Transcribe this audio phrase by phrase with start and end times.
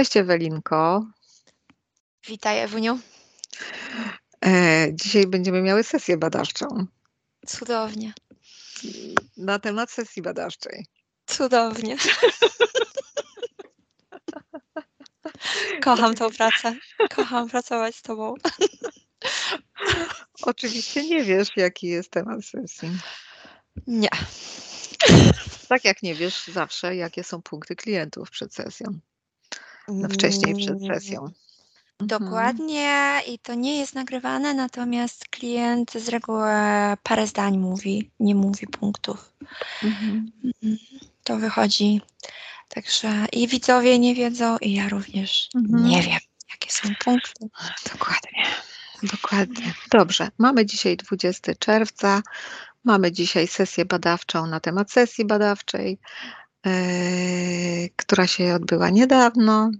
[0.00, 1.06] Cześć Ewelinko.
[2.28, 2.98] Witaj Ewuniu.
[4.44, 6.86] E, dzisiaj będziemy miały sesję badawczą.
[7.46, 8.12] Cudownie.
[9.36, 10.86] Na temat sesji badawczej.
[11.26, 11.96] Cudownie.
[15.84, 16.76] Kocham tą pracę.
[17.14, 18.34] Kocham pracować z Tobą.
[20.42, 22.90] Oczywiście nie wiesz, jaki jest temat sesji.
[23.86, 24.10] Nie.
[25.68, 29.00] Tak jak nie wiesz zawsze, jakie są punkty klientów przed sesją.
[29.92, 31.20] No wcześniej przed sesją.
[31.20, 31.32] Mm,
[32.00, 32.20] Mhm.
[32.24, 36.50] Dokładnie i to nie jest nagrywane, natomiast klient z reguły
[37.02, 39.32] parę zdań mówi, nie mówi punktów.
[39.84, 40.32] Mhm.
[41.24, 42.00] To wychodzi.
[42.68, 45.84] Także i widzowie nie wiedzą, i ja również Mhm.
[45.84, 46.18] nie wiem,
[46.50, 47.48] jakie są punkty.
[47.92, 48.44] Dokładnie.
[49.02, 49.72] Dokładnie.
[49.90, 50.28] Dobrze.
[50.38, 52.22] Mamy dzisiaj 20 czerwca.
[52.84, 55.98] Mamy dzisiaj sesję badawczą na temat sesji badawczej,
[57.96, 59.70] która się odbyła niedawno.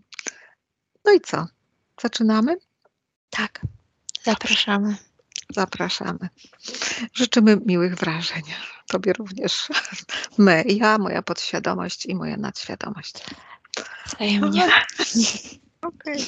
[1.04, 1.46] No i co?
[2.02, 2.56] Zaczynamy?
[3.30, 3.60] Tak,
[4.22, 4.96] zapraszamy.
[5.50, 6.28] Zapraszamy.
[7.14, 8.42] Życzymy miłych wrażeń.
[8.86, 9.68] Tobie również.
[10.38, 13.14] My, ja, moja podświadomość i moja nadświadomość.
[14.06, 14.68] Wzajemnie.
[15.82, 16.24] Okej.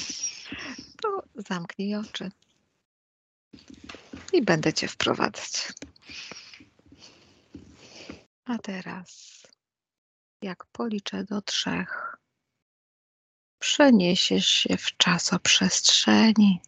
[1.01, 2.31] To zamknij oczy.
[4.33, 5.73] I będę Cię wprowadzać.
[8.45, 9.42] A teraz,
[10.43, 12.17] jak policzę do trzech,
[13.59, 16.61] przeniesiesz się w czasoprzestrzeni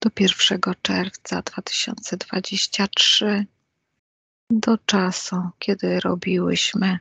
[0.00, 3.46] do 1 czerwca 2023,
[4.50, 6.98] do czasu, kiedy robiłyśmy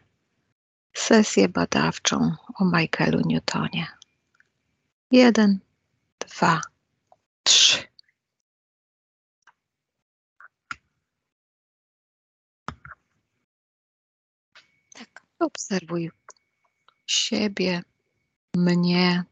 [0.93, 3.87] sesję badawczą o Michaelu Newtonie.
[5.11, 5.59] Jeden,
[6.19, 6.61] dwa,
[7.43, 7.86] trzy.
[15.39, 16.11] Obserwuj
[17.07, 17.81] siebie,
[18.55, 19.23] mnie.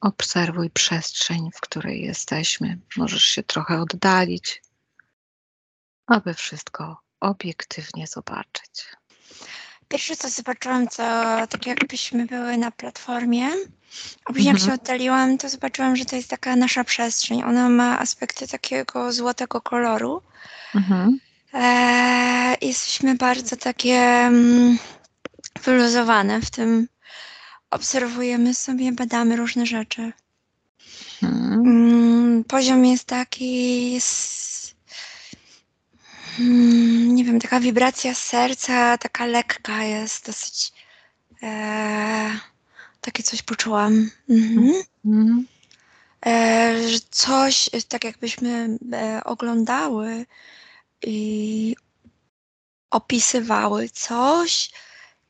[0.00, 2.78] Obserwuj przestrzeń, w której jesteśmy.
[2.96, 4.62] Możesz się trochę oddalić,
[6.06, 8.86] aby wszystko obiektywnie zobaczyć.
[9.88, 10.96] Pierwsze co zobaczyłam, to
[11.48, 13.46] tak jakbyśmy były na platformie,
[14.24, 14.70] a później jak Mhm.
[14.70, 17.42] się oddaliłam, to zobaczyłam, że to jest taka nasza przestrzeń.
[17.42, 20.22] Ona ma aspekty takiego złotego koloru.
[20.74, 21.18] Mhm.
[21.52, 24.78] Eee, jesteśmy bardzo takie mm,
[25.62, 26.88] wyluzowane w tym.
[27.70, 30.12] Obserwujemy sobie, badamy różne rzeczy.
[31.22, 31.52] Mhm.
[31.52, 33.98] Mm, poziom jest taki.
[36.38, 40.72] mm, nie wiem, taka wibracja serca, taka lekka jest, dosyć.
[41.42, 42.38] E,
[43.00, 44.10] takie coś poczułam.
[44.30, 44.72] Mhm.
[45.04, 45.46] Mhm.
[46.26, 50.26] E, że coś, tak jakbyśmy e, oglądały
[51.02, 51.76] i
[52.90, 54.70] opisywały coś,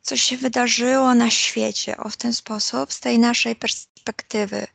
[0.04, 4.66] co się wydarzyło na świecie, o w ten sposób, z tej naszej perspektywy.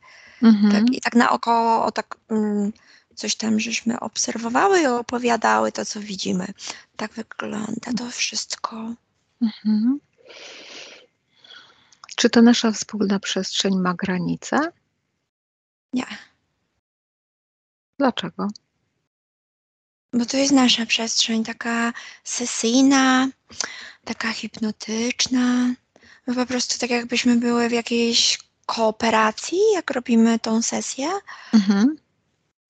[0.42, 0.72] Mhm.
[0.72, 2.72] Tak, I tak naokoło, o tak mm,
[3.14, 6.46] coś tam żeśmy obserwowały i opowiadały to, co widzimy.
[6.96, 8.94] Tak wygląda to wszystko.
[9.42, 10.00] Mhm.
[12.16, 14.72] Czy ta nasza wspólna przestrzeń ma granice?
[15.92, 16.06] Nie,
[17.98, 18.48] Dlaczego?
[20.12, 21.92] bo to jest nasza przestrzeń, taka
[22.24, 23.28] sesyjna,
[24.04, 25.74] taka hipnotyczna.
[26.26, 31.08] My po prostu tak jakbyśmy były w jakiejś kooperacji, jak robimy tą sesję,
[31.54, 31.96] Mhm.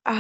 [0.04, 0.14] a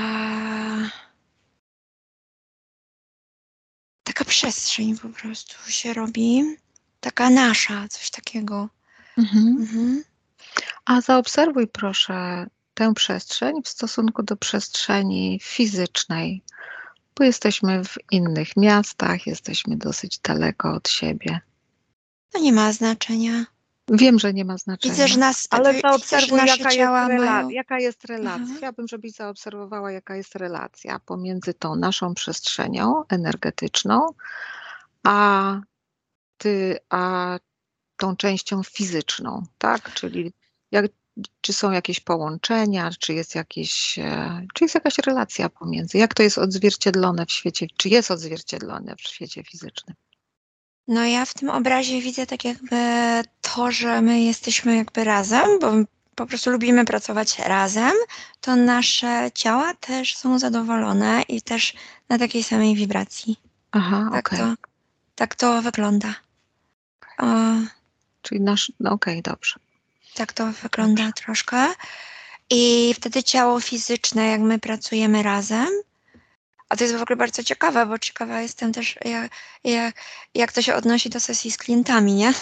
[4.04, 6.56] taka przestrzeń po prostu się robi,
[7.00, 8.68] taka nasza, coś takiego.
[9.18, 9.56] Mhm.
[9.60, 10.04] Mhm.
[10.84, 16.42] A zaobserwuj proszę tę przestrzeń w stosunku do przestrzeni fizycznej,
[17.16, 21.40] bo jesteśmy w innych miastach, jesteśmy dosyć daleko od siebie.
[22.32, 23.44] To nie ma znaczenia.
[23.88, 24.94] Wiem, że nie ma znaczenia.
[24.94, 27.48] Widzę, że nas, Ale zaobserwuj, jaka jest, ciała rela- mają...
[27.48, 28.36] jaka jest relacja.
[28.36, 28.56] Mhm.
[28.56, 34.06] Chciałabym, żebyś zaobserwowała, jaka jest relacja pomiędzy tą naszą przestrzenią energetyczną,
[35.02, 35.60] a
[36.38, 37.38] ty, a
[37.96, 39.94] tą częścią fizyczną, tak?
[39.94, 40.32] Czyli
[40.70, 40.86] jak,
[41.40, 46.22] czy są jakieś połączenia, czy jest, jakieś, e, czy jest jakaś relacja pomiędzy, jak to
[46.22, 49.96] jest odzwierciedlone w świecie, czy jest odzwierciedlone w świecie fizycznym.
[50.88, 52.76] No ja w tym obrazie widzę tak jakby
[53.40, 55.72] to, że my jesteśmy jakby razem, bo
[56.14, 57.92] po prostu lubimy pracować razem,
[58.40, 61.72] to nasze ciała też są zadowolone i też
[62.08, 63.36] na takiej samej wibracji.
[63.72, 64.38] Aha, Tak, okej.
[64.38, 64.54] to,
[65.14, 66.14] tak to wygląda.
[67.18, 67.26] O,
[68.22, 69.54] Czyli nasz, no okej, dobrze.
[70.14, 71.66] Tak to wygląda troszkę.
[72.50, 75.68] I wtedy ciało fizyczne, jak my pracujemy razem,
[76.68, 79.32] A to jest w ogóle bardzo ciekawe, bo ciekawa jestem też, jak,
[79.64, 79.94] jak,
[80.34, 82.32] jak to się odnosi do sesji z klientami, nie?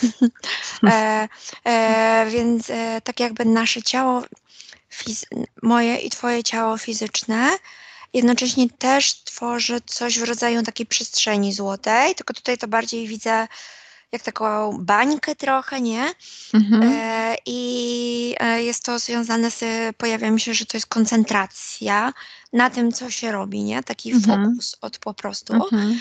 [0.85, 1.29] e,
[1.65, 4.23] e, więc e, tak jakby nasze ciało,
[5.63, 7.59] moje i twoje ciało fizyczne
[8.13, 13.49] jednocześnie też tworzy coś w rodzaju takiej przestrzeni złotej, tylko tutaj to bardziej widzę
[14.13, 16.13] jak taką bańkę trochę, nie?
[16.55, 16.83] Mhm.
[16.83, 19.65] E, I e, jest to związane z,
[19.97, 22.13] pojawia mi się, że to jest koncentracja
[22.53, 23.83] na tym, co się robi, nie?
[23.83, 24.45] Taki mhm.
[24.45, 25.55] fokus od po prostu.
[25.55, 26.01] Mhm.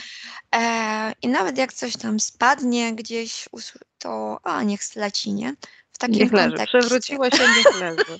[0.56, 3.50] E, I nawet jak coś tam spadnie gdzieś,
[3.98, 5.56] to a, niech leci, nie?
[5.98, 6.50] W takim niech leży.
[6.50, 6.80] Kontekście.
[6.80, 8.20] Przewróciło się, niech leży.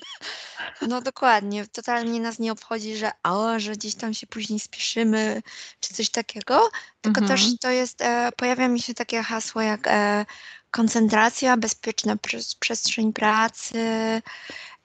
[0.88, 5.42] No dokładnie, totalnie nas nie obchodzi, że o, że gdzieś tam się później spieszymy,
[5.80, 6.70] czy coś takiego,
[7.00, 7.38] tylko mhm.
[7.38, 10.26] też to jest, e, pojawia mi się takie hasło jak e,
[10.70, 12.16] koncentracja, bezpieczna
[12.60, 13.78] przestrzeń pracy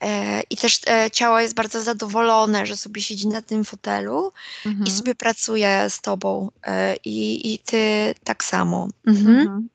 [0.00, 4.32] e, i też e, ciało jest bardzo zadowolone, że sobie siedzi na tym fotelu
[4.66, 4.86] mhm.
[4.86, 8.88] i sobie pracuje z tobą e, i, i ty tak samo.
[9.06, 9.38] Mhm.
[9.38, 9.68] mhm.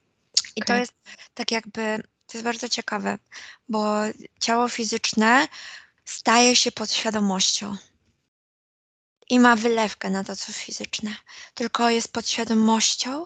[0.55, 0.75] I okay.
[0.75, 0.93] to jest
[1.33, 3.17] tak jakby, to jest bardzo ciekawe,
[3.69, 3.95] bo
[4.39, 5.47] ciało fizyczne
[6.05, 7.77] staje się podświadomością
[9.29, 11.15] i ma wylewkę na to, co fizyczne,
[11.53, 13.25] tylko jest podświadomością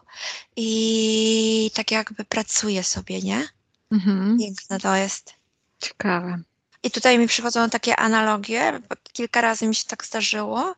[0.55, 3.47] i tak jakby pracuje sobie, nie?
[3.91, 4.37] Mhm.
[4.37, 5.33] Piękne to jest.
[5.79, 6.39] Ciekawe.
[6.83, 10.75] I tutaj mi przychodzą takie analogie, bo kilka razy mi się tak zdarzyło,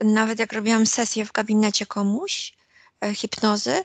[0.00, 2.52] nawet jak robiłam sesję w gabinecie komuś,
[3.00, 3.84] e, hipnozy,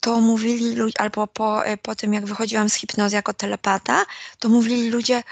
[0.00, 4.06] to mówili ludzie, albo po, e, po tym jak wychodziłam z hipnozy jako telepata,
[4.38, 5.22] to mówili ludzie,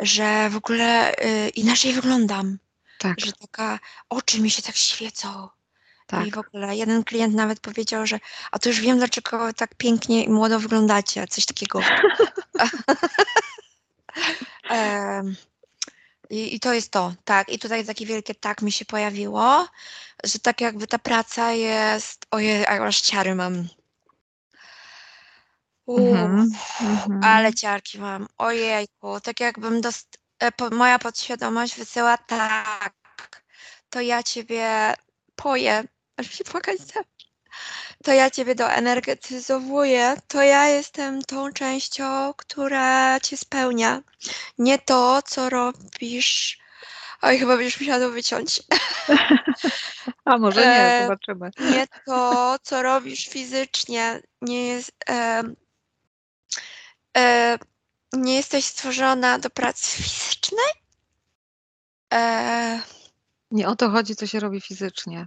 [0.00, 2.58] że w ogóle y, inaczej wyglądam.
[2.98, 3.20] Tak.
[3.20, 3.78] Że taka,
[4.08, 5.48] oczy mi się tak świecą.
[6.06, 6.26] Tak.
[6.26, 8.20] I w ogóle jeden klient nawet powiedział, że
[8.50, 11.80] a to już wiem, dlaczego tak pięknie i młodo wyglądacie, coś takiego.
[16.32, 17.48] I, I, to jest to, tak.
[17.48, 19.68] I tutaj takie wielkie tak mi się pojawiło,
[20.24, 23.68] że tak jakby ta praca jest, ojej, aż ciary mam.
[25.88, 26.50] Mhm,
[26.80, 27.24] mhm.
[27.24, 28.26] ale ciarki mam.
[28.38, 30.18] Ojejku, tak jakbym dost...
[30.42, 32.94] E, moja podświadomość wysyła tak,
[33.90, 34.94] to ja ciebie
[35.36, 35.84] poję,
[36.16, 36.78] aż się płakać.
[38.04, 44.02] To ja ciebie doenergetyzowuję, to ja jestem tą częścią, która cię spełnia.
[44.58, 46.58] Nie to, co robisz.
[47.22, 48.62] Oj, chyba będziesz musiała to wyciąć.
[50.24, 51.50] A może nie, e, zobaczymy.
[51.60, 55.42] Nie to, co robisz fizycznie, nie jest, e,
[58.12, 60.72] nie jesteś stworzona do pracy fizycznej?
[62.14, 62.80] E,
[63.50, 65.26] nie o to chodzi, co się robi fizycznie.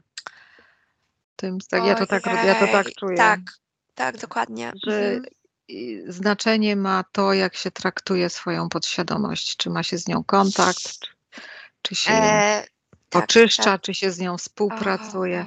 [1.36, 3.18] Tym, tak, ja, to tak, ja to tak czuję.
[3.18, 3.40] Tak,
[3.96, 4.72] tak, dokładnie.
[4.84, 5.24] Że mhm.
[6.08, 9.58] znaczenie ma to, jak się traktuje swoją podświadomość.
[9.58, 11.12] Czy ma się z nią kontakt, czy,
[11.82, 12.68] czy się e,
[13.10, 13.82] tak, oczyszcza, tak.
[13.82, 15.46] czy się z nią współpracuje.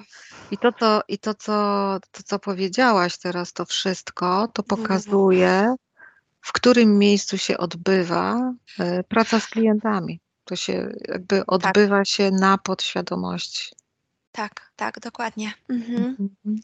[0.50, 5.78] I to, co, i to, co, to, co powiedziałaś teraz, to wszystko, to mhm.
[6.48, 10.20] W którym miejscu się odbywa e, praca z klientami.
[10.44, 11.52] To się jakby tak.
[11.52, 12.06] odbywa tak.
[12.06, 13.70] się na podświadomości.
[14.32, 15.52] Tak, tak, dokładnie.
[15.68, 16.04] Mhm.
[16.04, 16.60] Mhm.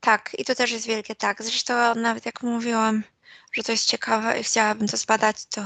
[0.00, 1.42] Tak, i to też jest wielkie tak.
[1.42, 3.02] Zresztą nawet jak mówiłam,
[3.52, 5.62] że to jest ciekawe i chciałabym to zbadać, to,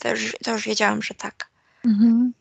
[0.00, 1.48] to, już, to już wiedziałam, że tak.
[1.84, 2.32] Mhm.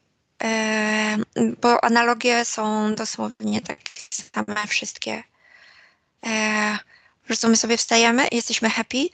[0.43, 1.17] E,
[1.61, 5.23] bo analogie są dosłownie takie same wszystkie.
[6.25, 6.77] E,
[7.21, 9.09] po prostu my sobie wstajemy i jesteśmy happy,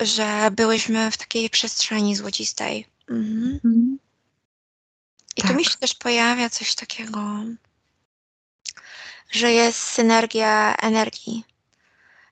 [0.00, 2.86] że byłyśmy w takiej przestrzeni złocistej.
[3.10, 3.60] Mhm.
[3.64, 3.98] Mhm.
[5.36, 5.50] I tak.
[5.50, 7.20] tu mi się też pojawia coś takiego,
[9.30, 11.44] że jest synergia energii.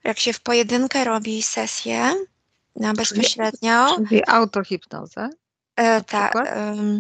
[0.05, 2.15] Jak się w pojedynkę robi sesję
[2.77, 3.95] na bezpośrednio.
[3.95, 5.31] Czyli, czyli autohipnozę?
[5.77, 6.35] E, tak.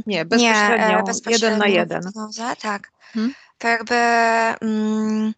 [0.07, 2.02] nie, bezpośrednio, nie, bezpośrednio jeden na jeden.
[2.02, 2.90] Hipnozę, tak.
[3.12, 3.35] Hmm?
[3.59, 5.35] To jakby mm,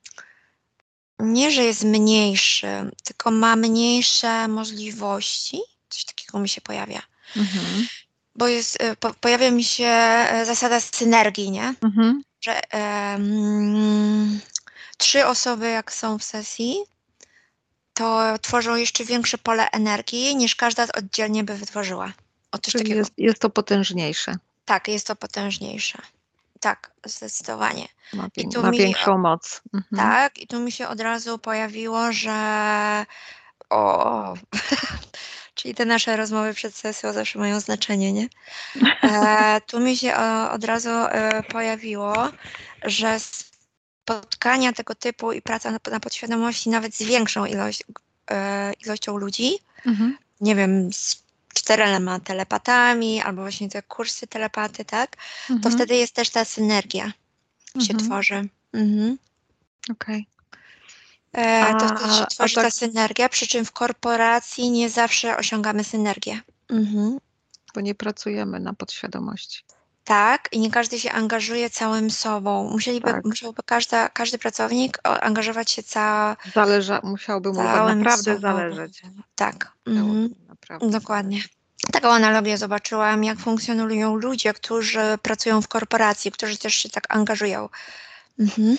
[1.23, 5.61] nie, że jest mniejszy, tylko ma mniejsze możliwości.
[5.89, 7.03] Coś takiego mi się pojawia.
[7.37, 7.87] Mhm.
[8.35, 11.75] Bo jest, e, po, pojawia mi się e, zasada synergii, nie?
[11.83, 12.23] Mhm.
[12.41, 14.41] Że um,
[14.97, 16.77] trzy osoby, jak są w sesji,
[17.95, 22.13] to tworzą jeszcze większe pole energii, niż każda oddzielnie by wytworzyła.
[22.53, 22.99] Otóż Czyli takiego.
[22.99, 24.37] Jest, jest to potężniejsze.
[24.65, 25.99] Tak, jest to potężniejsze.
[26.61, 27.89] Tak, zdecydowanie.
[28.13, 29.63] Ma, I tu ma mi, większą moc.
[29.75, 29.97] Mhm.
[29.97, 33.07] Tak, i tu mi się od razu pojawiło, że
[33.71, 34.35] o,
[35.55, 38.29] czyli te nasze rozmowy przed sesją zawsze mają znaczenie, nie?
[39.03, 42.15] E, tu mi się o, od razu e, pojawiło,
[42.83, 47.85] że spotkania tego typu i praca na, na podświadomości nawet z większą ilość,
[48.31, 50.19] e, ilością ludzi, mhm.
[50.41, 51.23] nie wiem, z
[51.61, 55.17] czterema telepatami, albo właśnie te kursy telepaty, tak?
[55.51, 55.61] Mhm.
[55.61, 57.13] To wtedy jest też ta synergia
[57.75, 57.87] mhm.
[57.87, 58.49] się tworzy.
[58.73, 59.19] Mhm.
[59.91, 60.27] Okej.
[61.33, 65.85] E, to wtedy się tworzy tak- ta synergia, przy czym w korporacji nie zawsze osiągamy
[65.85, 66.41] synergię.
[66.69, 67.19] Mhm.
[67.75, 69.65] Bo nie pracujemy na podświadomości.
[70.05, 72.71] Tak, i nie każdy się angażuje całym sobą.
[72.71, 73.25] Musieliby, Tak.
[73.25, 78.41] Musiałby każda, każdy pracownik angażować się ca, Zależa, musiałby mu naprawdę sobą.
[78.41, 79.03] zależeć.
[79.35, 79.73] Tak.
[79.87, 80.35] Mhm.
[80.61, 81.43] Naprawdę Dokładnie.
[81.93, 87.69] Taką analogię zobaczyłam, jak funkcjonują ludzie, którzy pracują w korporacji, którzy też się tak angażują.
[88.39, 88.77] Mhm.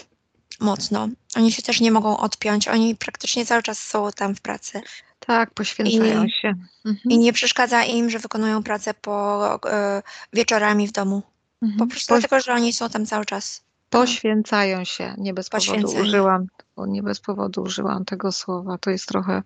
[0.60, 1.08] Mocno.
[1.36, 2.68] Oni się też nie mogą odpiąć.
[2.68, 4.82] Oni praktycznie cały czas są tam w pracy.
[5.20, 6.48] Tak, poświęcają I- się.
[6.86, 6.98] Mhm.
[7.12, 10.02] I nie przeszkadza im, że wykonują pracę po e,
[10.34, 11.22] wieczorami w domu.
[11.60, 11.90] Po Mhm.
[11.90, 13.62] prostu Poś- dlatego, że oni są tam cały czas.
[13.90, 15.16] Poświęcają się.
[15.18, 16.48] Nie bez powodu użyłam,
[16.78, 18.78] nie bez powodu użyłam tego słowa.
[18.78, 19.44] To jest trochę,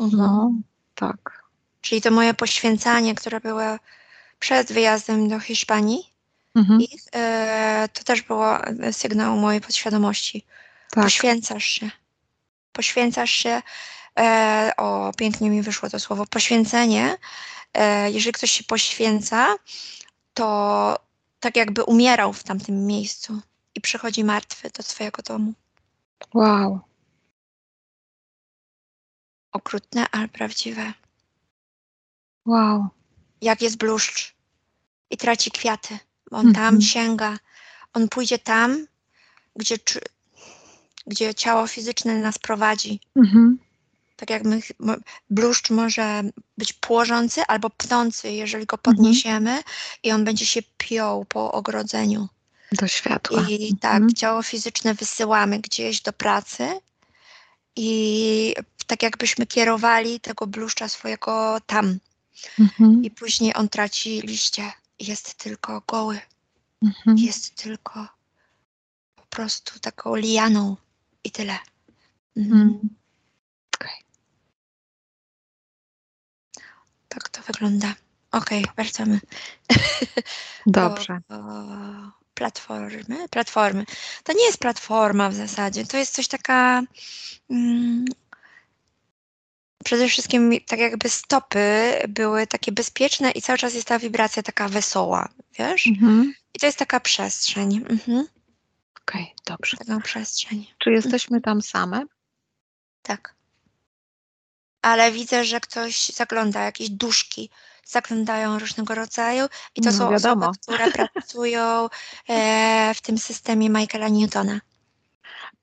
[0.00, 0.22] Mhm.
[0.22, 0.52] no,
[0.94, 1.42] tak.
[1.80, 3.78] Czyli to moje poświęcanie, które było
[4.38, 6.12] przed wyjazdem do Hiszpanii,
[6.54, 6.80] Mhm.
[7.14, 8.58] e, to też było
[8.92, 10.44] sygnał mojej podświadomości.
[10.90, 11.04] Tak.
[11.04, 11.90] Poświęcasz się.
[12.72, 13.62] Poświęcasz się.
[14.18, 16.26] E, o, pięknie mi wyszło to słowo.
[16.26, 17.16] Poświęcenie.
[17.74, 19.46] E, jeżeli ktoś się poświęca,
[20.34, 20.98] to
[21.40, 23.40] tak jakby umierał w tamtym miejscu
[23.74, 25.52] i przychodzi martwy do swojego domu.
[26.34, 26.80] Wow.
[29.52, 30.92] Okrutne, ale prawdziwe.
[32.48, 32.88] Wow.
[33.40, 34.34] Jak jest bluszcz
[35.10, 35.98] i traci kwiaty.
[36.30, 36.82] On tam Mhm.
[36.82, 37.38] sięga.
[37.94, 38.86] On pójdzie tam,
[39.56, 39.76] gdzie,
[41.06, 43.00] gdzie ciało fizyczne nas prowadzi.
[43.16, 43.58] Mhm.
[44.16, 44.60] Tak jak my,
[45.30, 46.22] bluszcz może
[46.58, 48.96] być płożący albo pnący, jeżeli go Mhm.
[48.96, 49.62] podniesiemy
[50.02, 52.28] i on będzie się piął po ogrodzeniu.
[52.72, 53.46] Do światła.
[53.48, 54.14] I tak, Mhm.
[54.14, 56.68] ciało fizyczne wysyłamy gdzieś do pracy
[57.76, 58.54] i
[58.86, 61.98] tak jakbyśmy kierowali tego bluszcza swojego tam.
[62.60, 63.04] Mhm.
[63.04, 64.72] I później on traci liście.
[64.98, 66.20] Jest tylko goły.
[66.82, 67.18] Mhm.
[67.18, 68.08] Jest tylko
[69.14, 70.76] po prostu taką lianą
[71.24, 71.58] i tyle.
[72.36, 72.62] Mhm.
[72.62, 72.88] Mhm.
[73.74, 74.04] Okej.
[77.08, 77.94] Tak to wygląda.
[78.32, 79.20] Okej, wracamy.
[80.66, 81.20] Dobrze.
[81.28, 81.36] Do,
[82.34, 83.28] platformy.
[83.30, 83.84] Platformy.
[84.24, 85.84] To nie jest platforma w zasadzie.
[85.84, 86.82] To jest coś taka.
[87.50, 88.04] Mm,
[89.88, 94.68] przede wszystkim tak jakby stopy były takie bezpieczne i cały czas jest ta wibracja taka
[94.68, 95.28] wesoła,
[95.58, 95.86] wiesz?
[95.86, 96.34] Mhm.
[96.54, 97.76] I to jest taka przestrzeń.
[97.90, 98.26] Mhm,
[99.02, 99.76] Okej, dobrze.
[99.76, 100.66] taka przestrzeń.
[100.78, 102.04] Czy jesteśmy tam same?
[103.02, 103.34] Tak.
[104.82, 107.50] Ale widzę, że ktoś zagląda, jakieś duszki
[107.84, 110.46] zaglądają różnego rodzaju i to No, są wiadomo.
[110.50, 111.88] osoby, które pracują
[112.28, 114.60] e, w tym systemie Michaela Newtona.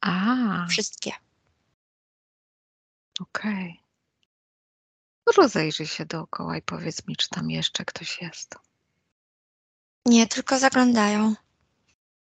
[0.02, 0.36] A,
[0.70, 1.12] Wszystkie.
[3.20, 3.80] okej.
[3.80, 3.85] No
[5.38, 8.56] Rozejrzyj się dookoła i powiedz mi, czy tam jeszcze ktoś jest.
[10.06, 11.34] Nie, tylko zaglądają,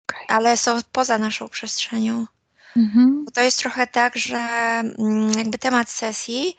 [0.08, 0.26] Okej.
[0.28, 2.26] ale są poza naszą przestrzenią.
[2.76, 3.24] Mhm.
[3.24, 6.56] Bo to jest trochę tak, że mm, jakby temat sesji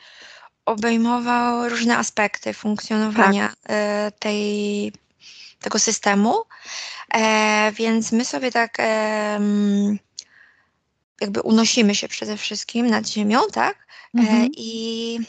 [0.65, 4.91] obejmował różne aspekty funkcjonowania e, tej,
[5.59, 6.43] tego systemu,
[7.13, 8.83] e, więc my sobie tak e,
[9.35, 9.99] mm,
[11.21, 13.75] jakby unosimy się przede wszystkim nad ziemią, tak?
[13.77, 14.43] E, Mhm.
[14.43, 15.19] e, I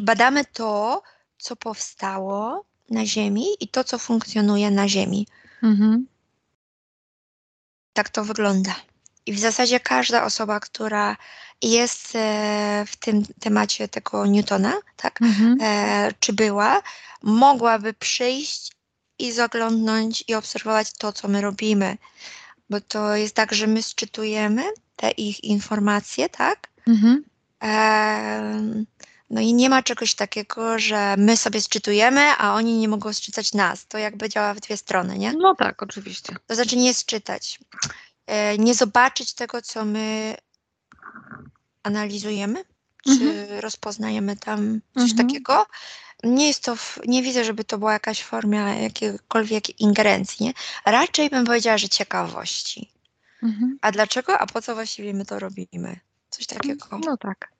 [0.00, 1.02] badamy to,
[1.38, 5.26] co powstało na Ziemi i to, co funkcjonuje na Ziemi.
[5.62, 6.06] Mhm.
[7.92, 8.74] Tak to wygląda.
[9.26, 11.16] I w zasadzie każda osoba, która
[11.62, 15.58] jest e, w tym temacie tego Newtona, tak, Mhm.
[15.60, 16.82] e, czy była,
[17.22, 18.72] mogłaby przyjść
[19.18, 21.96] i zaglądnąć i obserwować to, co my robimy.
[22.70, 24.62] Bo to jest tak, że my sczytujemy
[24.96, 26.68] te ich informacje, tak?
[26.86, 27.24] Mhm.
[29.30, 33.52] No i nie ma czegoś takiego, że my sobie sczytujemy, a oni nie mogą sczytać
[33.52, 33.86] nas.
[33.86, 35.32] To jakby działa w dwie strony, nie?
[35.32, 36.36] No tak, oczywiście.
[36.46, 37.58] To znaczy nie sczytać.
[38.26, 40.36] E, Nie zobaczyć tego, co my
[41.82, 42.64] analizujemy,
[43.04, 43.60] czy Mhm.
[43.60, 45.28] rozpoznajemy tam coś Mhm.
[45.28, 45.66] takiego.
[46.24, 50.52] Nie jest to, w- nie widzę, żeby to była jakaś forma jakiejkolwiek ingerencji, nie?
[50.84, 52.92] Raczej bym powiedziała, że ciekawości.
[53.42, 53.78] Mhm.
[53.82, 54.38] A dlaczego?
[54.38, 56.00] A po co właściwie my to robimy?
[56.30, 56.86] Coś takiego.
[57.06, 57.52] No tak.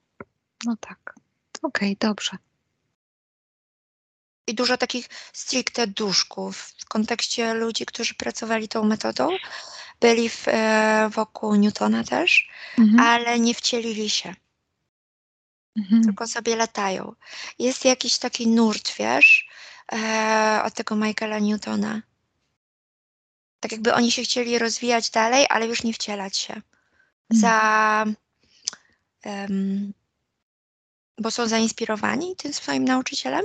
[0.65, 1.15] No tak.
[1.63, 2.37] Okej, dobrze.
[4.47, 9.29] i dużo takich stricte duszków w kontekście ludzi, którzy pracowali tą metodą.
[10.01, 12.49] Byli w, e, wokół Newtona też,
[12.79, 13.01] Mhm.
[13.01, 14.35] ale nie wcielili się,
[15.77, 16.05] Mhm.
[16.05, 17.13] tylko sobie latają.
[17.59, 19.49] Jest jakiś taki nurt, wiesz,
[19.93, 22.03] e, od tego Michaela Newtona.
[23.61, 26.63] Tak jakby oni się chcieli rozwijać dalej, ale już nie wcielać się.
[27.31, 28.05] Za,
[29.23, 29.93] em,
[31.19, 33.45] bo są zainspirowani tym swoim nauczycielem.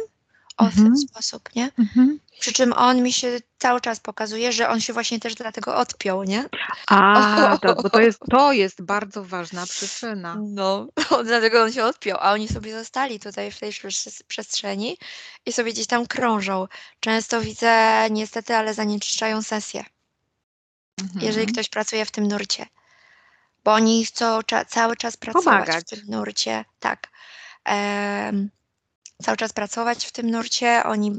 [0.57, 0.97] O, w ten Mhm.
[0.97, 1.69] sposób, nie?
[1.79, 2.19] Mhm.
[2.39, 6.23] Przy czym on mi się cały czas pokazuje, że on się właśnie też dlatego odpiął,
[6.23, 6.45] nie?
[6.87, 10.37] A, to, bo to jest, to jest bardzo ważna przyczyna.
[10.41, 10.87] No,
[11.25, 14.97] dlatego on się odpiął, a oni sobie zostali tutaj w tej przes- przestrzeni
[15.45, 16.67] i sobie gdzieś tam krążą.
[16.99, 19.85] Często widzę, niestety, ale zanieczyszczają sesję,
[21.15, 21.47] jeżeli Mhm.
[21.53, 22.65] ktoś pracuje w tym nurcie.
[23.63, 25.85] Bo oni chcą cza- cały czas pracować Pomagać.
[25.85, 26.65] w tym nurcie.
[26.79, 27.07] Tak.
[29.23, 30.83] Cały czas pracować w tym nurcie.
[30.83, 31.11] Oni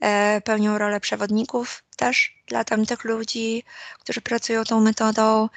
[0.00, 3.62] e, pełnią rolę przewodników też dla tamtych ludzi,
[4.00, 5.48] którzy pracują tą metodą,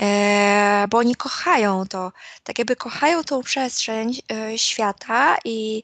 [0.00, 2.12] e, bo oni kochają to.
[2.44, 5.82] Tak jakby kochają tą przestrzeń e, świata i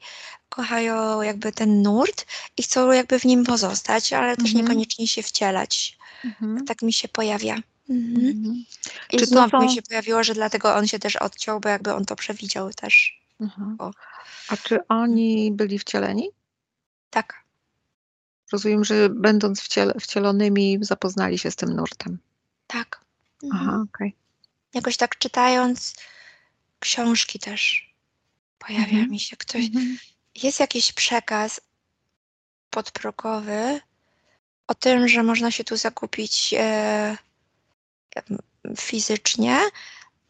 [0.49, 4.65] kochają jakby ten nurt i chcą jakby w nim pozostać, ale też Mhm.
[4.65, 5.99] niekoniecznie się wcielać.
[6.25, 6.65] Mhm.
[6.67, 7.55] Tak mi się pojawia.
[7.91, 8.27] Mhm.
[8.27, 8.65] Mhm.
[9.13, 11.69] I Czy to znowu mi są- się pojawiło, że dlatego on się też odciął, bo
[11.69, 13.22] jakby on to przewidział też.
[13.43, 13.77] Mhm.
[13.79, 13.91] O.
[14.49, 16.31] A czy oni byli wcieleni?
[17.11, 17.43] Tak.
[18.53, 22.19] Rozumiem, że będąc wciel wcielonymi zapoznali się z tym nurtem.
[22.67, 23.01] Tak.
[23.43, 23.69] Mhm.
[23.69, 24.17] Aha, okej.
[24.75, 25.95] Jakoś tak czytając
[26.79, 27.93] książki też
[28.59, 29.11] pojawia Mhm.
[29.11, 29.65] mi się ktoś.
[29.67, 29.99] Mhm.
[30.35, 31.61] Jest jakiś przekaz
[32.71, 33.81] podprogowy
[34.67, 37.17] o tym, że można się tu zakupić e,
[38.79, 39.61] fizycznie,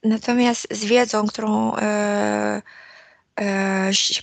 [0.04, 2.62] natomiast z wiedzą, którą e,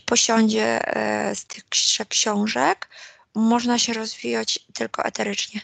[0.05, 2.89] posiądzie e, z tych ksi- książek,
[3.35, 5.61] można się rozwijać tylko eterycznie.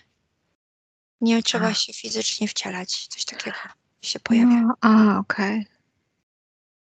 [1.21, 1.73] Nie trzeba A.
[1.73, 3.07] się fizycznie wcielać.
[3.07, 3.57] Coś takiego
[4.01, 4.61] się pojawia.
[4.61, 5.67] No, a, okej.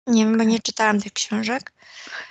[0.06, 1.72] Nie wiem, bo nie czytałam tych książek.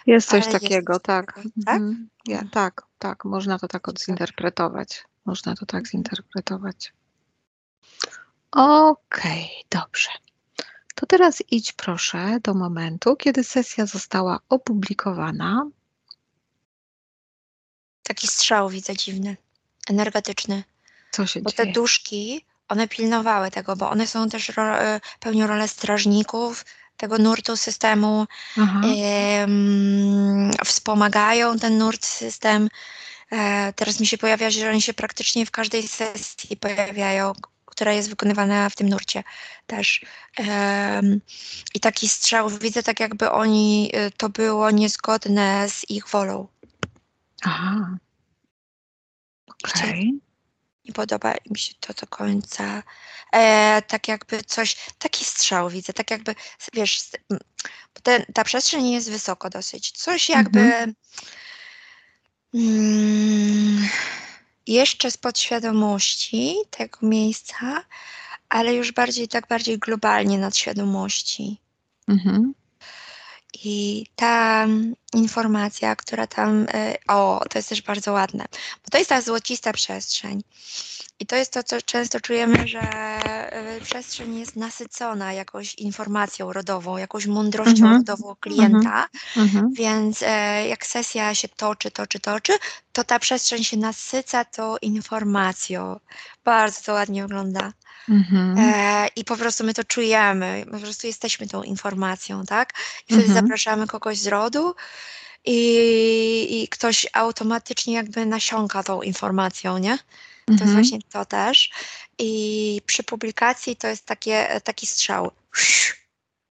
[0.06, 1.34] Jest coś Ale jest takiego, coś tak.
[1.34, 1.78] takiego, tak?
[1.78, 2.10] Mhm.
[2.26, 3.26] Ja, tak, tak.
[3.26, 5.04] Można to tak odzinterpretować.
[5.26, 5.86] Można to tak Mhm.
[5.86, 6.94] zinterpretować.
[8.52, 10.10] Okej, dobrze.
[11.02, 15.68] To teraz idź proszę do momentu, kiedy sesja została opublikowana.
[18.04, 19.38] Taki strzał widzę dziwny,
[19.90, 20.64] energetyczny.
[21.12, 21.74] Co się Bo te dzieje?
[21.74, 26.66] duszki, one pilnowały tego, bo one są też ro, e, pełnią rolę strażników
[26.98, 28.28] tego nurtu systemu,
[28.58, 32.70] em, wspomagają ten nurt system.
[33.32, 37.34] E, teraz mi się pojawia, że oni się praktycznie w każdej sesji pojawiają,
[37.82, 39.24] która jest wykonywana w tym nurcie
[39.68, 40.06] też.
[41.76, 46.48] I taki strzał widzę tak, jakby oni, e, to było niezgodne z ich wolą.
[47.44, 47.98] Aha.
[49.64, 50.20] Okej.
[50.86, 52.84] Nie podoba mi się to do końca.
[53.34, 56.36] E, tak jakby coś, taki strzał widzę, tak jakby,
[56.74, 57.02] wiesz,
[58.04, 59.92] ten, ta przestrzeń jest wysoko dosyć.
[59.92, 60.94] Coś jakby
[62.54, 63.90] mm,
[64.68, 67.84] jeszcze z podświadomości tego miejsca,
[68.50, 71.58] ale już bardziej, tak bardziej globalnie nadświadomości.
[72.08, 72.54] Mhm.
[73.64, 74.68] I ta
[75.14, 78.46] informacja, która tam, e, o, to jest też bardzo ładne,
[78.84, 80.42] bo to jest ta złocista przestrzeń.
[81.22, 86.98] I to jest to, co często czujemy, że e, przestrzeń jest nasycona jakąś informacją rodową,
[86.98, 87.94] jakąś mądrością Mhm.
[87.94, 89.08] rodową klienta,
[89.38, 89.74] Mhm.
[89.74, 92.54] więc e, jak sesja się toczy, toczy, toczy,
[92.94, 96.00] to ta przestrzeń się nasyca tą informacją.
[96.46, 97.74] Bardzo to ładnie wygląda.
[98.10, 98.56] Mhm.
[98.58, 102.74] E, I po prostu my to czujemy, po prostu jesteśmy tą informacją, tak?
[103.10, 103.42] I wtedy Mhm.
[103.44, 104.76] zapraszamy kogoś z rodu
[105.46, 105.60] i,
[106.64, 109.98] i ktoś automatycznie jakby nasiąka tą informacją, nie?
[110.46, 110.78] To jest Mhm.
[110.84, 111.72] właśnie to też.
[112.18, 115.32] I przy publikacji to jest takie, taki strzał.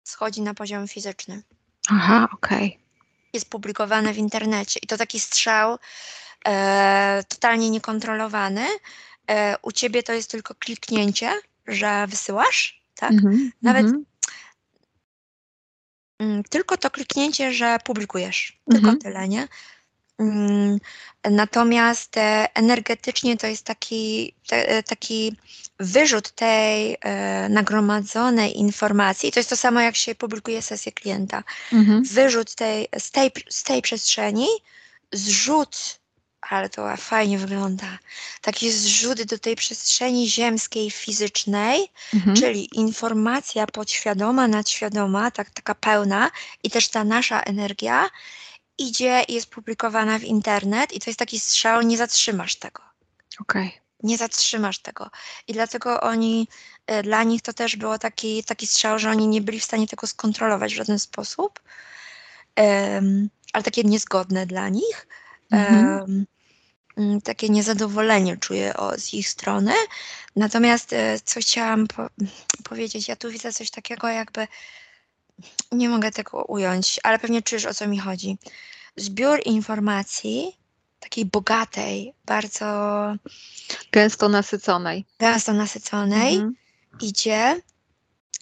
[0.05, 1.43] Schodzi na poziom fizyczny.
[1.89, 2.79] Aha, okej.
[3.33, 5.79] Jest publikowane w internecie i to taki strzał
[6.47, 8.67] e, totalnie niekontrolowany.
[9.31, 13.13] E, u ciebie to jest tylko kliknięcie, że wysyłasz, tak?
[13.13, 13.53] Mhm.
[13.63, 14.05] Nawet Mhm.
[16.19, 18.61] Mm, Tylko to kliknięcie, że publikujesz.
[18.71, 18.99] Tylko Mhm.
[18.99, 19.49] tyle, nie?
[20.21, 20.79] Mm,
[21.25, 25.37] Natomiast e, energetycznie to jest taki, te, e, taki
[25.79, 29.33] wyrzut tej e, nagromadzonej informacji.
[29.33, 31.43] To jest to samo, jak się publikuje sesję klienta.
[31.73, 32.05] Mhm.
[32.05, 34.47] Wyrzut tej, z, tej, z tej przestrzeni,
[35.13, 36.01] zrzut,
[36.41, 37.99] ale to fajnie wygląda,
[38.41, 42.37] taki zrzut do tej przestrzeni ziemskiej, fizycznej, Mhm.
[42.37, 46.31] Czyli informacja podświadoma, nadświadoma, tak, taka pełna
[46.63, 48.11] i też ta nasza energia
[48.81, 52.83] idzie i jest publikowana w internet i to jest taki strzał, nie zatrzymasz tego.
[53.41, 53.81] Okej.
[54.03, 55.11] Nie zatrzymasz tego.
[55.49, 56.49] I dlatego oni,
[56.87, 59.87] e, dla nich to też było taki, taki strzał, że oni nie byli w stanie
[59.87, 61.61] tego skontrolować w żaden sposób,
[62.57, 65.07] Em, ale takie niezgodne dla nich.
[65.51, 66.27] Mhm.
[66.97, 69.73] Mm, takie niezadowolenie czuję o, z ich strony.
[70.37, 72.07] Natomiast e, co chciałam po,
[72.65, 74.49] powiedzieć, ja tu widzę coś takiego jakby,
[75.73, 78.39] nie mogę tego ująć, ale pewnie czujesz o co mi chodzi.
[78.97, 80.57] Zbiór informacji,
[81.01, 82.67] takiej bogatej, bardzo
[83.93, 85.05] Gęsto nasyconej.
[85.19, 86.55] gęsto nasyconej, Mhm.
[87.01, 87.61] idzie,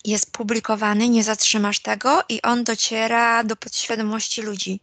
[0.04, 4.80] jest publikowany, nie zatrzymasz tego i on dociera do podświadomości ludzi.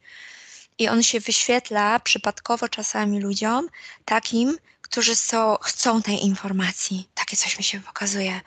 [0.79, 3.67] I on się wyświetla przypadkowo czasami ludziom,
[4.05, 7.09] takim, którzy są, chcą tej informacji.
[7.13, 8.41] Takie coś mi się pokazuje.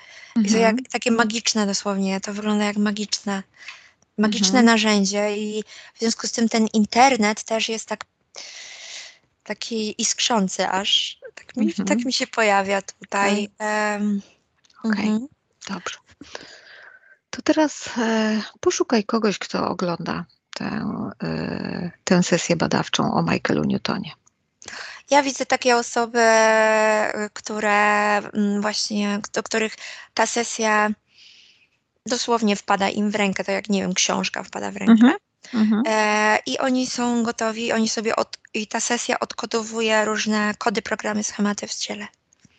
[0.44, 0.84] I to jak, Mhm.
[0.92, 3.42] takie magiczne dosłownie, to wygląda jak magiczne,
[4.18, 4.64] magiczne Mhm.
[4.66, 5.64] narzędzie i
[5.94, 8.04] w związku z tym ten internet też jest tak
[9.42, 11.18] taki iskrzący aż.
[11.34, 11.88] Tak mi, Mhm.
[11.88, 13.48] tak mi się pojawia tutaj.
[13.58, 14.22] Em,
[14.84, 15.06] Okej.
[15.08, 15.28] mhm.
[15.68, 15.96] Dobrze.
[17.30, 20.24] To teraz e, poszukaj kogoś, kto ogląda
[20.58, 24.12] tę, e, tę sesję badawczą o Michaelu Newtonie.
[25.10, 29.76] Ja widzę takie osoby, y, które mm, właśnie, do których
[30.14, 30.90] ta sesja
[32.06, 34.92] dosłownie wpada im w rękę, tak jak nie wiem, książka wpada w rękę.
[34.92, 35.14] Mhm.
[35.54, 35.82] Mhm.
[35.86, 41.24] E, I oni są gotowi, oni sobie od, i ta sesja odkodowuje różne kody, programy,
[41.24, 42.06] schematy w ciele.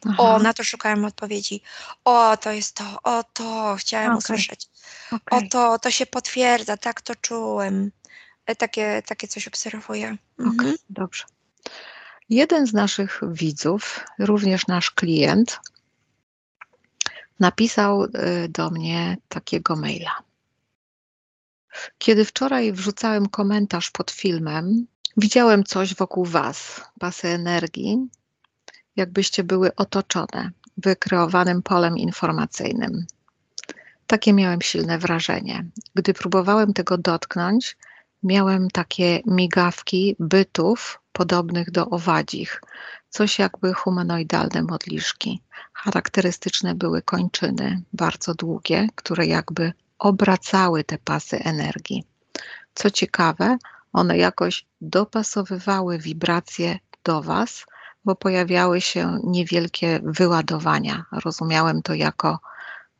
[0.05, 1.61] O, Aha, na to szukałem odpowiedzi.
[2.05, 4.17] O, to jest to, o to chciałem Okej.
[4.17, 4.67] usłyszeć.
[5.11, 7.91] O okej, to, to się potwierdza, tak to czułem.
[8.45, 10.17] E, Takie, takie coś obserwuję.
[10.39, 10.59] Mhm.
[10.59, 11.23] okej, dobrze.
[12.29, 15.59] Jeden z naszych widzów, również nasz klient,
[17.39, 18.07] napisał e,
[18.49, 20.15] do mnie takiego maila.
[21.97, 27.97] Kiedy wczoraj wrzucałem komentarz pod filmem, widziałem coś wokół Was, pasy energii,
[28.99, 33.05] jakbyście były otoczone wykreowanym polem informacyjnym.
[34.07, 35.65] Takie miałem silne wrażenie.
[35.95, 37.77] Gdy próbowałem tego dotknąć,
[38.23, 42.61] miałem takie migawki bytów podobnych do owadzich,
[43.09, 45.41] coś jakby humanoidalne modliszki.
[45.73, 52.03] Charakterystyczne były kończyny, bardzo długie, które jakby obracały te pasy energii.
[52.73, 53.57] Co ciekawe,
[53.93, 57.65] one jakoś dopasowywały wibracje do Was,
[58.09, 61.05] bo pojawiały się niewielkie wyładowania.
[61.11, 62.39] Rozumiałem to jako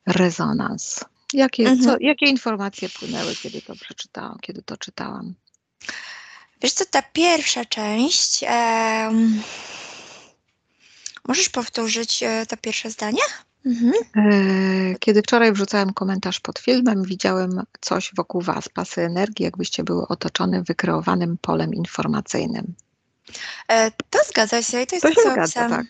[0.08, 1.06] rezonans.
[1.34, 1.82] Jakie, Mhm.
[1.84, 5.34] co, jakie informacje płynęły, kiedy to przeczytałam, kiedy to czytałam?
[6.62, 8.44] Wiesz co, ta pierwsza część.
[8.48, 9.42] em,
[11.28, 13.22] możesz powtórzyć e, to pierwsze zdanie?
[13.66, 13.94] Mhm.
[14.16, 20.08] E, Kiedy wczoraj wrzucałem komentarz pod filmem, widziałem coś wokół Was, pasy energii, jakbyście były
[20.08, 22.74] otoczone wykreowanym polem informacyjnym.
[23.68, 25.86] E, to zgadza się i to jest To to, co zgadza, tak.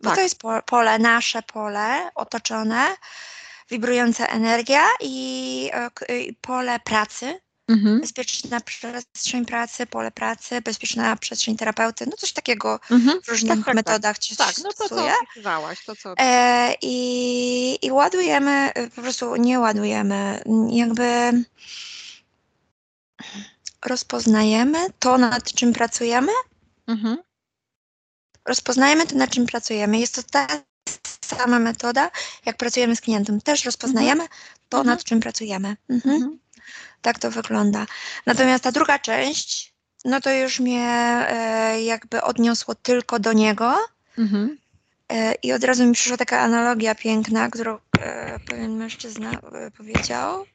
[0.00, 0.14] Bo Tak.
[0.16, 2.96] to jest po, pole, nasze pole, otoczone,
[3.70, 5.70] wibrująca energia i
[6.08, 8.00] e, i pole pracy, Mhm.
[8.00, 13.22] bezpieczna przestrzeń pracy, pole pracy, bezpieczna przestrzeń terapeuty, no coś takiego Mhm.
[13.22, 13.74] w różnych tak, tak.
[13.74, 15.12] metodach się Tak, no to stosuje.
[15.86, 21.32] to co E, i, I ładujemy, y, po prostu nie ładujemy, jakby
[23.84, 26.32] rozpoznajemy to, nad czym pracujemy,
[26.92, 27.18] Mhm.
[28.44, 29.98] rozpoznajemy to, nad czym pracujemy.
[29.98, 30.46] Jest to ta
[31.24, 32.10] sama metoda,
[32.46, 33.40] jak pracujemy z klientem.
[33.40, 34.26] Też rozpoznajemy
[34.68, 34.86] to, Mhm.
[34.96, 35.76] nad czym pracujemy.
[35.90, 36.14] Mhm.
[36.16, 36.38] Mhm.
[37.02, 37.86] Tak to wygląda.
[38.26, 39.74] Natomiast ta druga część,
[40.04, 40.88] no to już mnie
[41.28, 43.74] e, jakby odniosło tylko do niego.
[44.18, 44.58] Mhm.
[45.08, 50.46] E, I od razu mi przyszła taka analogia piękna, którą e, pewien mężczyzna e, powiedział,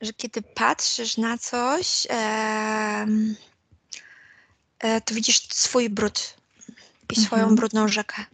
[0.00, 3.36] że kiedy patrzysz na coś, em,
[4.78, 6.34] e, to widzisz swój brud
[7.12, 7.56] i swoją Mhm.
[7.56, 8.24] brudną rzekę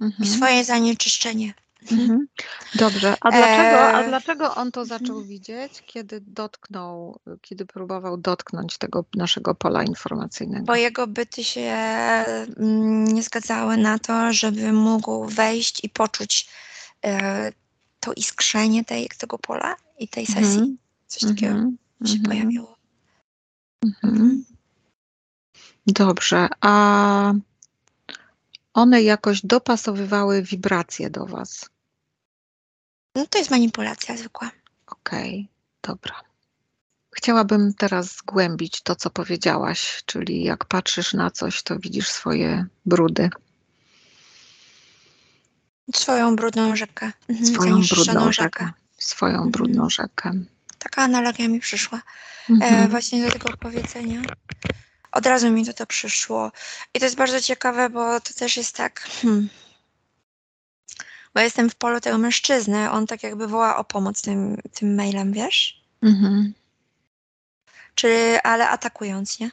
[0.00, 0.28] i Mhm.
[0.30, 1.54] swoje zanieczyszczenie.
[1.92, 2.28] Mhm.
[2.74, 5.00] Dobrze, a dlaczego, a E, dlaczego on to mhm.
[5.00, 10.64] zaczął widzieć, kiedy dotknął, kiedy próbował dotknąć tego naszego pola informacyjnego?
[10.64, 16.48] Bo jego byty się mm, nie zgadzały na to, żeby mógł wejść i poczuć
[17.04, 17.52] e,
[18.00, 20.58] to iskrzenie tej, tego pola i tej sesji.
[20.58, 20.78] Mhm.
[21.08, 21.78] Coś takiego Mhm.
[22.06, 22.22] się Mhm.
[22.22, 22.76] pojawiło.
[23.84, 24.44] Mhm.
[25.86, 27.32] Dobrze, a
[28.74, 31.70] one jakoś dopasowywały wibracje do Was.
[33.14, 34.50] No to jest manipulacja zwykła.
[34.86, 35.48] Okej,
[35.82, 36.14] dobra.
[37.16, 43.30] Chciałabym teraz zgłębić to, co powiedziałaś, czyli jak patrzysz na coś, to widzisz swoje brudy,
[45.94, 47.12] Swoją brudną rzekę.
[47.28, 49.50] Mhm, swoją brudną rzekę, swoją Mhm.
[49.50, 50.32] brudną rzekę.
[50.78, 51.98] Taka analogia mi przyszła.
[51.98, 52.90] E, Mhm.
[52.90, 54.28] właśnie do tego powiedzenia.
[55.12, 56.52] Od razu mi to, to przyszło.
[56.94, 59.00] I to jest bardzo ciekawe, bo to też jest tak.
[59.00, 59.48] Hmm,
[61.34, 62.90] bo jestem w polu tego mężczyzny.
[62.90, 65.82] On tak jakby woła o pomoc tym, tym mailem, wiesz?
[66.02, 66.54] Mhm.
[67.94, 69.50] Czy, ale atakując, nie?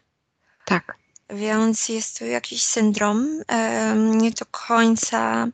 [0.65, 0.97] Tak.
[1.29, 3.41] Więc jest tu jakiś syndrom,
[3.95, 5.51] nie do końca e,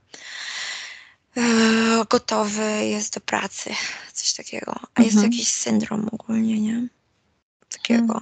[2.09, 3.69] gotowy jest do pracy,
[4.13, 4.75] coś takiego.
[4.95, 5.31] A jest Mhm.
[5.31, 6.87] jakiś syndrom ogólnie, nie?
[7.69, 8.21] Takiego.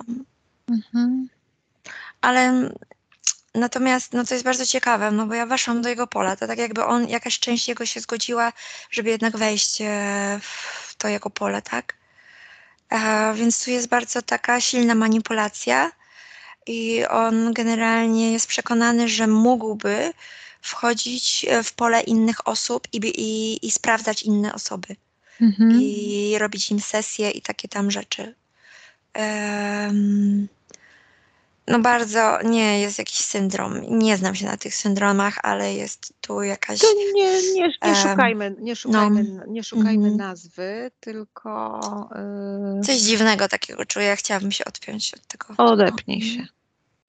[0.70, 1.30] Mhm.
[2.22, 2.70] Ale
[3.56, 6.58] Natomiast no to jest bardzo ciekawe, no bo ja weszłam do jego pola, to tak
[6.58, 8.54] jakby on, jakaś część jego się zgodziła,
[8.92, 11.94] żeby jednak wejść e, w to jego pole, tak?
[12.90, 15.92] E, więc tu jest bardzo taka silna manipulacja
[16.68, 20.14] i on generalnie jest przekonany, że mógłby
[20.62, 24.96] wchodzić e, w pole innych osób i, i, i sprawdzać inne osoby
[25.42, 25.82] Mhm.
[25.82, 28.36] i robić im sesje i takie tam rzeczy.
[29.14, 30.48] Em,
[31.68, 33.82] no bardzo, nie, jest jakiś syndrom.
[34.00, 36.80] Nie znam się na tych syndromach, ale jest tu jakaś...
[36.80, 40.18] To nie, nie, nie Em, szukajmy, nie szukajmy, nie szukajmy Mhm.
[40.18, 41.80] nazwy, tylko
[42.82, 44.16] y, Coś dziwnego takiego czuję.
[44.16, 45.46] Chciałabym się odpiąć od tego.
[45.58, 46.26] odepnij No.
[46.44, 46.48] się.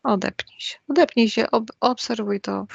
[0.03, 0.77] Odepnij się.
[0.89, 2.67] Odepnij się, ob, obserwuj to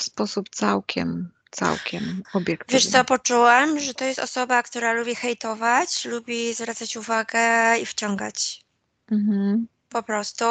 [0.00, 2.72] w sposób całkiem, całkiem obiektywny.
[2.80, 8.64] Wiesz co, poczułam, że to jest osoba, która lubi hejtować, lubi zwracać uwagę i wciągać.
[9.10, 9.66] Mhm.
[9.88, 10.44] Po prostu.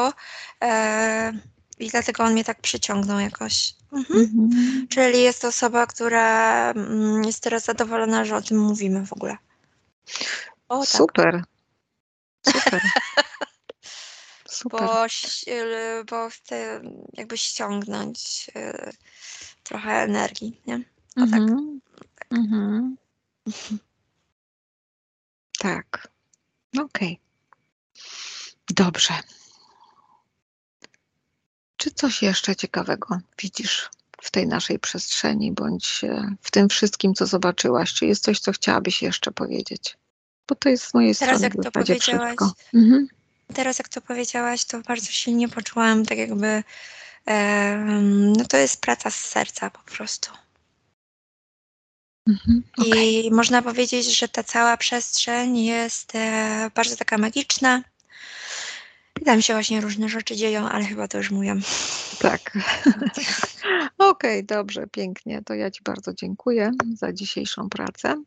[0.63, 1.33] E,
[1.79, 3.73] I dlatego on mnie tak przyciągnął jakoś.
[3.93, 4.19] Mhm.
[4.19, 4.87] Mhm.
[4.87, 9.37] Czyli jest to osoba, która mm, jest teraz zadowolona, że o tym mówimy w ogóle.
[10.69, 11.43] O tak, Super.
[12.45, 12.81] Super.
[14.49, 14.79] Super.
[14.79, 15.05] bo,
[15.47, 16.81] y, bo chcę
[17.13, 18.91] jakby ściągnąć y,
[19.63, 20.75] trochę energii, nie?
[21.15, 21.39] O tak.
[21.39, 21.79] Mhm.
[22.31, 22.97] Mhm.
[25.59, 26.07] Tak.
[26.79, 27.19] Okej.
[28.69, 29.13] Dobrze.
[31.77, 33.89] Czy coś jeszcze ciekawego widzisz
[34.21, 37.93] w tej naszej przestrzeni, bądź e, w tym wszystkim, co zobaczyłaś?
[37.93, 39.97] Czy jest coś, co chciałabyś jeszcze powiedzieć?
[40.47, 42.53] Bo to jest z mojej Teraz strony jak w to powiedziałaś, wszystko.
[42.73, 43.07] Mhm.
[43.53, 46.63] Teraz jak to powiedziałaś, to bardzo silnie poczułam tak jakby,
[47.25, 50.29] em, no to jest praca z serca po prostu.
[52.29, 52.63] Mhm.
[52.77, 53.25] Okej.
[53.25, 57.83] I można powiedzieć, że ta cała przestrzeń jest e, bardzo taka magiczna.
[59.21, 61.61] I tam się właśnie różne rzeczy dzieją, ale chyba to już mówiłam.
[62.19, 62.57] Tak.
[63.97, 65.41] Okej, dobrze, pięknie.
[65.45, 68.23] To ja Ci bardzo dziękuję za dzisiejszą pracę.